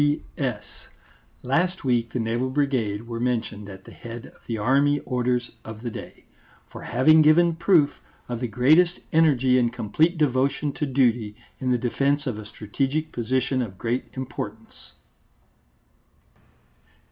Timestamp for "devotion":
10.17-10.73